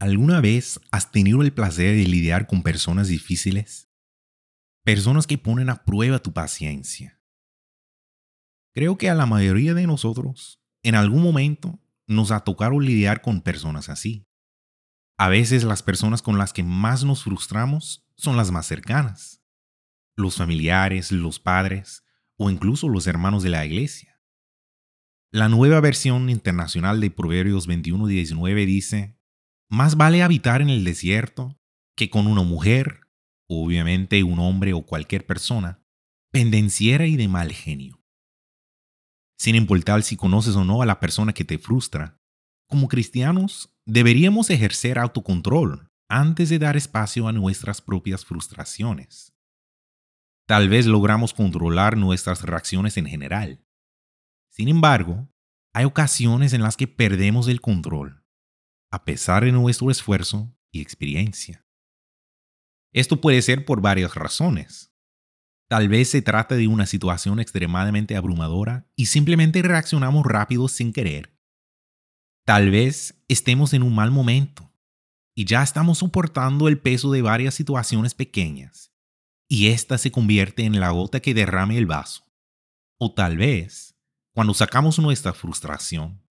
[0.00, 3.90] ¿Alguna vez has tenido el placer de lidiar con personas difíciles?
[4.82, 7.20] Personas que ponen a prueba tu paciencia.
[8.72, 13.42] Creo que a la mayoría de nosotros, en algún momento, nos ha tocado lidiar con
[13.42, 14.26] personas así.
[15.18, 19.42] A veces las personas con las que más nos frustramos son las más cercanas.
[20.16, 22.04] Los familiares, los padres
[22.38, 24.18] o incluso los hermanos de la iglesia.
[25.30, 29.19] La nueva versión internacional de Proverbios 21:19 dice,
[29.70, 31.56] más vale habitar en el desierto
[31.96, 33.06] que con una mujer,
[33.48, 35.80] obviamente un hombre o cualquier persona,
[36.32, 38.02] pendenciera y de mal genio.
[39.38, 42.16] Sin importar si conoces o no a la persona que te frustra,
[42.68, 49.32] como cristianos deberíamos ejercer autocontrol antes de dar espacio a nuestras propias frustraciones.
[50.46, 53.64] Tal vez logramos controlar nuestras reacciones en general.
[54.50, 55.28] Sin embargo,
[55.72, 58.19] hay ocasiones en las que perdemos el control
[58.90, 61.64] a pesar de nuestro esfuerzo y experiencia.
[62.92, 64.92] Esto puede ser por varias razones.
[65.68, 71.38] Tal vez se trate de una situación extremadamente abrumadora y simplemente reaccionamos rápido sin querer.
[72.44, 74.72] Tal vez estemos en un mal momento
[75.36, 78.92] y ya estamos soportando el peso de varias situaciones pequeñas
[79.48, 82.24] y esta se convierte en la gota que derrame el vaso.
[82.98, 83.96] O tal vez,
[84.32, 86.22] cuando sacamos nuestra frustración,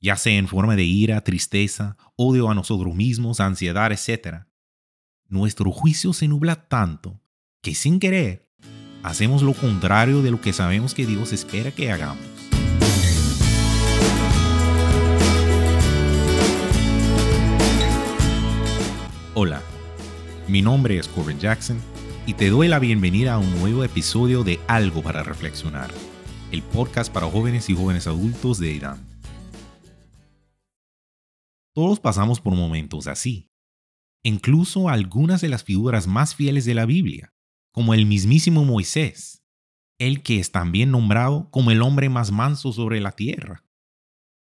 [0.00, 4.44] ya sea en forma de ira, tristeza, odio a nosotros mismos, ansiedad, etc.,
[5.28, 7.20] nuestro juicio se nubla tanto
[7.60, 8.48] que sin querer
[9.02, 12.24] hacemos lo contrario de lo que sabemos que Dios espera que hagamos.
[19.34, 19.60] Hola,
[20.48, 21.78] mi nombre es Corbin Jackson
[22.24, 25.90] y te doy la bienvenida a un nuevo episodio de Algo para Reflexionar,
[26.52, 29.15] el podcast para jóvenes y jóvenes adultos de IDAM.
[31.76, 33.50] Todos pasamos por momentos así.
[34.24, 37.34] Incluso algunas de las figuras más fieles de la Biblia,
[37.70, 39.44] como el mismísimo Moisés,
[39.98, 43.62] el que es también nombrado como el hombre más manso sobre la tierra.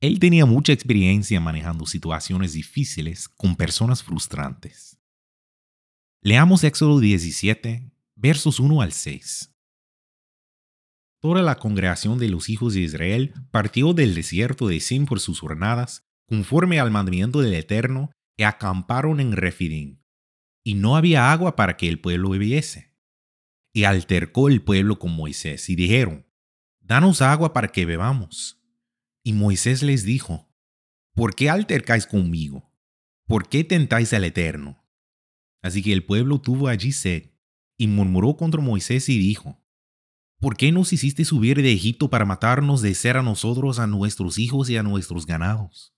[0.00, 4.96] Él tenía mucha experiencia manejando situaciones difíciles con personas frustrantes.
[6.22, 9.52] Leamos Éxodo 17, versos 1 al 6.
[11.20, 15.40] Toda la congregación de los hijos de Israel partió del desierto de Sin por sus
[15.40, 20.02] jornadas conforme al mandamiento del Eterno, y acamparon en Refidim.
[20.62, 22.94] Y no había agua para que el pueblo bebiese.
[23.72, 26.26] Y altercó el pueblo con Moisés, y dijeron,
[26.80, 28.62] Danos agua para que bebamos.
[29.24, 30.52] Y Moisés les dijo,
[31.14, 32.70] ¿Por qué altercáis conmigo?
[33.26, 34.84] ¿Por qué tentáis al Eterno?
[35.62, 37.32] Así que el pueblo tuvo allí sed,
[37.78, 39.60] y murmuró contra Moisés y dijo,
[40.38, 44.38] ¿Por qué nos hiciste subir de Egipto para matarnos de ser a nosotros, a nuestros
[44.38, 45.95] hijos y a nuestros ganados?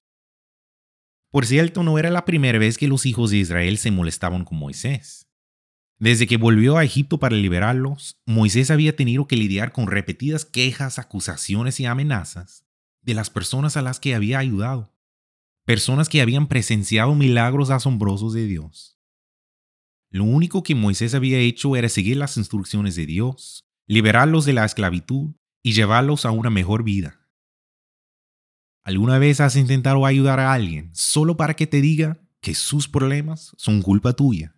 [1.31, 4.59] Por cierto, no era la primera vez que los hijos de Israel se molestaban con
[4.59, 5.27] Moisés.
[5.99, 10.99] Desde que volvió a Egipto para liberarlos, Moisés había tenido que lidiar con repetidas quejas,
[10.99, 12.65] acusaciones y amenazas
[13.03, 14.95] de las personas a las que había ayudado,
[15.65, 18.99] personas que habían presenciado milagros asombrosos de Dios.
[20.11, 24.65] Lo único que Moisés había hecho era seguir las instrucciones de Dios, liberarlos de la
[24.65, 27.18] esclavitud y llevarlos a una mejor vida.
[28.89, 33.53] ¿Alguna vez has intentado ayudar a alguien solo para que te diga que sus problemas
[33.59, 34.57] son culpa tuya?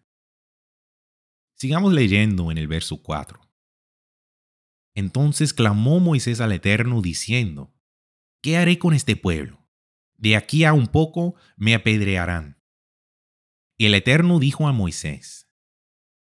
[1.56, 3.40] Sigamos leyendo en el verso 4.
[4.94, 7.74] Entonces clamó Moisés al Eterno diciendo,
[8.40, 9.66] ¿qué haré con este pueblo?
[10.16, 12.62] De aquí a un poco me apedrearán.
[13.76, 15.50] Y el Eterno dijo a Moisés,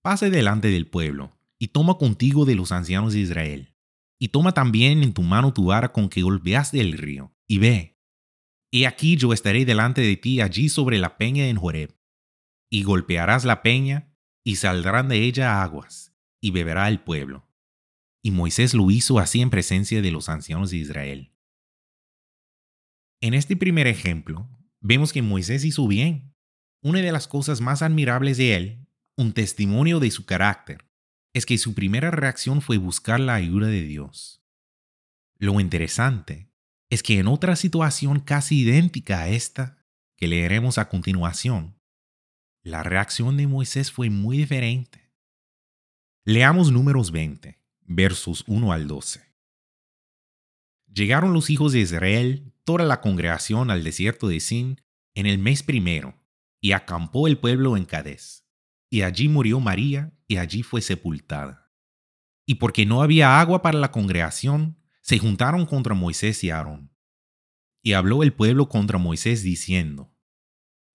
[0.02, 3.74] pase delante del pueblo y toma contigo de los ancianos de Israel,
[4.20, 7.98] y toma también en tu mano tu vara con que golpeaste el río, y ve,
[8.70, 11.96] y aquí yo estaré delante de ti allí sobre la peña en Joreb,
[12.70, 14.14] y golpearás la peña,
[14.44, 17.48] y saldrán de ella aguas, y beberá el pueblo.
[18.22, 21.34] Y Moisés lo hizo así en presencia de los ancianos de Israel.
[23.20, 24.48] En este primer ejemplo,
[24.80, 26.34] vemos que Moisés hizo bien.
[26.82, 28.86] Una de las cosas más admirables de él,
[29.16, 30.88] un testimonio de su carácter,
[31.32, 34.44] es que su primera reacción fue buscar la ayuda de Dios.
[35.38, 36.47] Lo interesante
[36.90, 39.78] es que en otra situación casi idéntica a esta,
[40.16, 41.78] que leeremos a continuación,
[42.62, 45.12] la reacción de Moisés fue muy diferente.
[46.24, 49.22] Leamos números 20, versos 1 al 12.
[50.92, 54.80] Llegaron los hijos de Israel, toda la congregación al desierto de Sin,
[55.14, 56.14] en el mes primero,
[56.60, 58.46] y acampó el pueblo en Cadés.
[58.90, 61.72] Y allí murió María, y allí fue sepultada.
[62.46, 64.77] Y porque no había agua para la congregación,
[65.08, 66.92] se juntaron contra Moisés y Aarón.
[67.82, 70.14] Y habló el pueblo contra Moisés diciendo,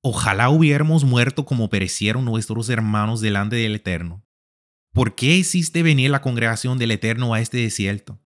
[0.03, 4.23] ojalá hubiéramos muerto como perecieron nuestros hermanos delante del Eterno.
[4.91, 8.21] ¿Por qué hiciste venir la congregación del Eterno a este desierto?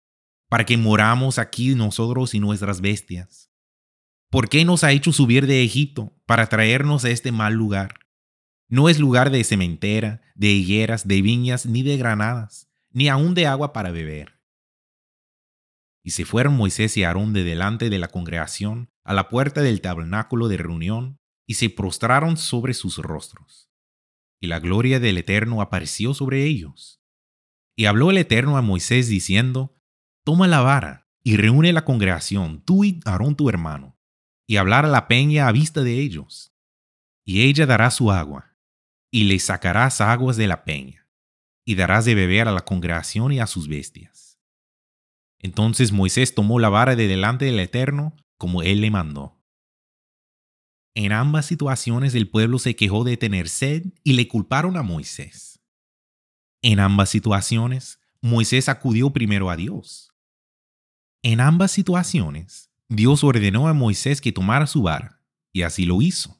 [0.49, 3.51] Para que moramos aquí nosotros y nuestras bestias.
[4.31, 7.99] ¿Por qué nos ha hecho subir de Egipto para traernos a este mal lugar?
[8.69, 13.45] No es lugar de cementera, de higueras, de viñas, ni de granadas, ni aun de
[13.45, 14.34] agua para beber.
[16.05, 19.81] Y se fueron Moisés y Aarón de delante de la congregación a la puerta del
[19.81, 23.71] tabernáculo de reunión, y se prostraron sobre sus rostros.
[24.39, 27.01] Y la gloria del Eterno apareció sobre ellos.
[27.75, 29.79] Y habló el Eterno a Moisés diciendo,
[30.23, 33.97] Toma la vara y reúne la congregación, tú y Aarón tu hermano,
[34.47, 36.53] y hablar a la peña a vista de ellos.
[37.25, 38.55] Y ella dará su agua,
[39.11, 41.09] y le sacarás aguas de la peña,
[41.65, 44.25] y darás de beber a la congregación y a sus bestias.
[45.39, 49.41] Entonces Moisés tomó la vara de delante del Eterno, como él le mandó.
[50.95, 55.61] En ambas situaciones el pueblo se quejó de tener sed y le culparon a Moisés.
[56.61, 60.13] En ambas situaciones, Moisés acudió primero a Dios.
[61.21, 65.21] En ambas situaciones, Dios ordenó a Moisés que tomara su vara,
[65.51, 66.39] y así lo hizo.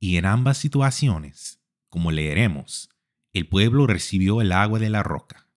[0.00, 2.88] Y en ambas situaciones, como leeremos,
[3.32, 5.49] el pueblo recibió el agua de la roca.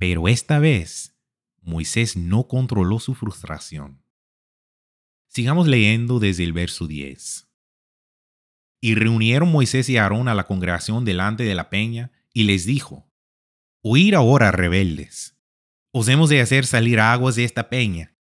[0.00, 1.14] Pero esta vez,
[1.60, 4.02] Moisés no controló su frustración.
[5.28, 7.46] Sigamos leyendo desde el verso 10.
[8.80, 13.12] Y reunieron Moisés y Aarón a la congregación delante de la peña, y les dijo,
[13.82, 15.36] Oír ahora, rebeldes,
[15.92, 18.16] os hemos de hacer salir aguas de esta peña.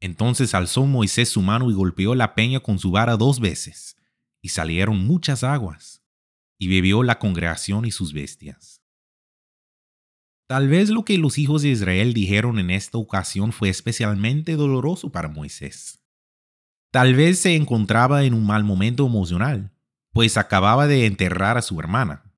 [0.00, 3.98] Entonces alzó Moisés su mano y golpeó la peña con su vara dos veces,
[4.40, 6.02] y salieron muchas aguas,
[6.58, 8.80] y bebió la congregación y sus bestias.
[10.46, 15.10] Tal vez lo que los hijos de Israel dijeron en esta ocasión fue especialmente doloroso
[15.10, 16.04] para Moisés.
[16.92, 19.72] Tal vez se encontraba en un mal momento emocional,
[20.12, 22.32] pues acababa de enterrar a su hermana.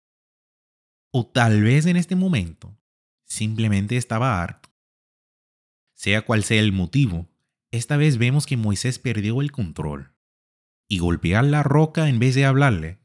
[1.10, 2.78] O tal vez en este momento
[3.26, 4.70] simplemente estaba harto.
[5.94, 7.28] Sea cual sea el motivo,
[7.70, 10.14] esta vez vemos que Moisés perdió el control
[10.88, 13.00] y golpear la roca en vez de hablarle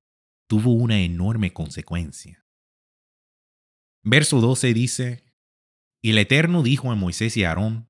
[0.47, 2.42] tuvo una enorme consecuencia.
[4.03, 5.23] Verso 12 dice,
[6.01, 7.89] Y el Eterno dijo a Moisés y a Aarón,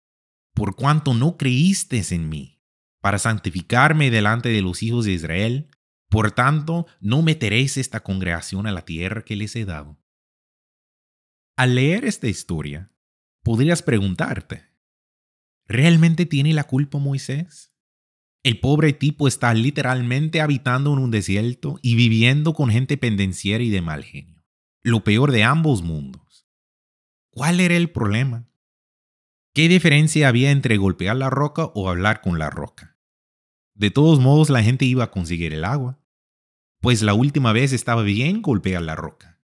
[0.54, 2.62] Por cuanto no creísteis en mí,
[3.01, 5.69] para santificarme delante de los hijos de Israel,
[6.10, 10.00] por tanto no meteréis esta congregación a la tierra que les he dado.
[11.57, 12.92] Al leer esta historia,
[13.44, 14.63] podrías preguntarte,
[15.68, 17.74] ¿realmente tiene la culpa Moisés?
[18.44, 23.69] El pobre tipo está literalmente habitando en un desierto y viviendo con gente pendenciera y
[23.69, 24.32] de mal genio.
[24.85, 26.45] Lo peor de ambos mundos.
[27.30, 28.50] ¿Cuál era el problema?
[29.53, 32.97] ¿Qué diferencia había entre golpear la roca o hablar con la roca?
[33.75, 36.01] De todos modos, la gente iba a conseguir el agua,
[36.81, 39.41] pues la última vez estaba bien golpear la roca.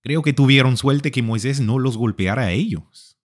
[0.00, 3.16] Creo que tuvieron suerte que Moisés no los golpeara a ellos.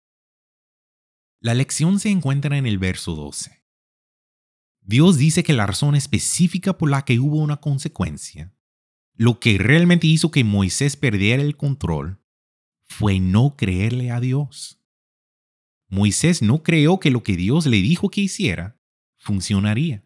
[1.40, 3.64] La lección se encuentra en el verso 12.
[4.80, 8.54] Dios dice que la razón específica por la que hubo una consecuencia,
[9.20, 12.22] lo que realmente hizo que Moisés perdiera el control,
[12.86, 14.80] fue no creerle a Dios.
[15.90, 18.80] Moisés no creó que lo que Dios le dijo que hiciera
[19.18, 20.02] funcionaría.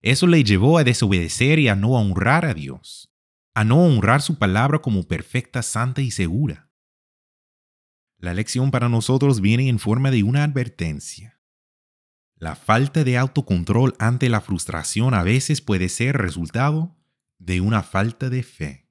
[0.00, 3.12] Eso le llevó a desobedecer y a no honrar a Dios,
[3.52, 6.70] a no honrar su palabra como perfecta, santa y segura.
[8.16, 11.42] La lección para nosotros viene en forma de una advertencia.
[12.36, 16.97] La falta de autocontrol ante la frustración a veces puede ser resultado
[17.38, 18.88] de una falta de fe.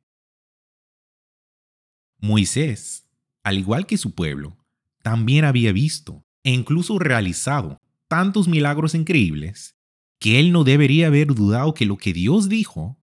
[2.20, 3.08] Moisés,
[3.44, 4.58] al igual que su pueblo,
[5.04, 9.78] también había visto e incluso realizado tantos milagros increíbles
[10.20, 13.00] que él no debería haber dudado que lo que Dios dijo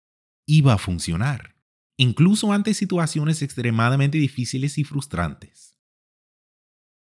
[0.47, 1.57] iba a funcionar,
[1.97, 5.79] incluso ante situaciones extremadamente difíciles y frustrantes.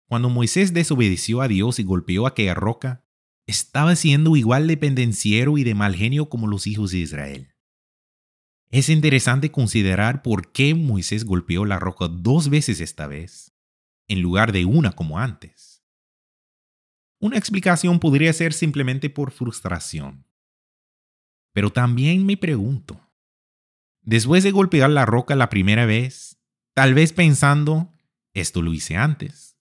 [0.06, 3.04] Cuando Moisés desobedeció a Dios y golpeó aquella roca,
[3.46, 7.53] estaba siendo igual de pendenciero y de mal genio como los hijos de Israel.
[8.70, 13.54] Es interesante considerar por qué Moisés golpeó la roca dos veces esta vez,
[14.08, 15.84] en lugar de una como antes.
[17.20, 20.26] Una explicación podría ser simplemente por frustración.
[21.52, 23.00] Pero también me pregunto,
[24.02, 26.40] después de golpear la roca la primera vez,
[26.74, 27.96] tal vez pensando,
[28.34, 29.56] esto lo hice antes,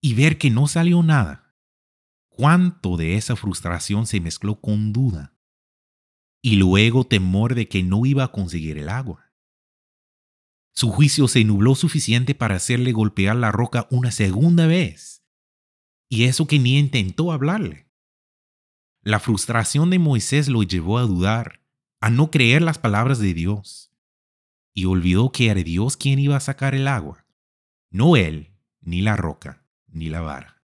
[0.00, 1.54] y ver que no salió nada,
[2.28, 5.31] cuánto de esa frustración se mezcló con duda
[6.42, 9.32] y luego temor de que no iba a conseguir el agua.
[10.74, 15.22] Su juicio se nubló suficiente para hacerle golpear la roca una segunda vez,
[16.08, 17.88] y eso que ni intentó hablarle.
[19.02, 21.62] La frustración de Moisés lo llevó a dudar,
[22.00, 23.92] a no creer las palabras de Dios,
[24.74, 27.26] y olvidó que era Dios quien iba a sacar el agua,
[27.90, 30.61] no él, ni la roca, ni la vara.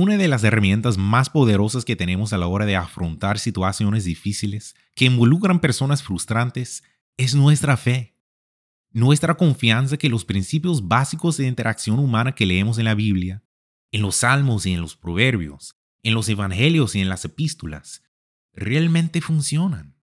[0.00, 4.76] Una de las herramientas más poderosas que tenemos a la hora de afrontar situaciones difíciles
[4.94, 6.84] que involucran personas frustrantes
[7.16, 8.14] es nuestra fe,
[8.92, 13.42] nuestra confianza que los principios básicos de interacción humana que leemos en la Biblia,
[13.90, 15.74] en los salmos y en los proverbios,
[16.04, 18.04] en los evangelios y en las epístolas,
[18.52, 19.96] realmente funcionan.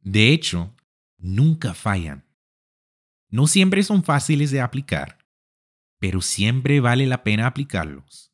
[0.00, 0.74] De hecho,
[1.18, 2.24] nunca fallan.
[3.28, 5.18] No siempre son fáciles de aplicar,
[5.98, 8.27] pero siempre vale la pena aplicarlos.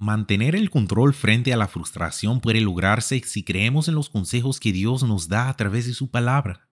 [0.00, 4.72] Mantener el control frente a la frustración puede lograrse si creemos en los consejos que
[4.72, 6.70] Dios nos da a través de su palabra.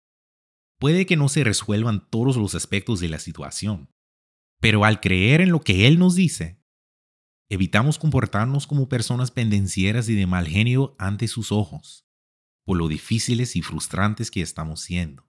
[0.77, 3.89] Puede que no se resuelvan todos los aspectos de la situación,
[4.59, 6.61] pero al creer en lo que Él nos dice,
[7.47, 12.05] evitamos comportarnos como personas pendencieras y de mal genio ante sus ojos,
[12.65, 15.25] por lo difíciles y frustrantes que estamos siendo.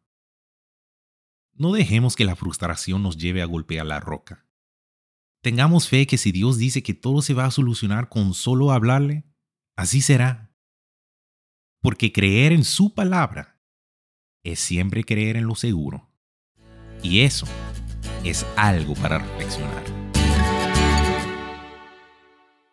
[1.52, 4.48] No dejemos que la frustración nos lleve a golpear la roca.
[5.44, 9.26] Tengamos fe que si Dios dice que todo se va a solucionar con solo hablarle,
[9.76, 10.50] así será.
[11.82, 13.60] Porque creer en su palabra
[14.42, 16.10] es siempre creer en lo seguro.
[17.02, 17.46] Y eso
[18.24, 19.93] es algo para reflexionar.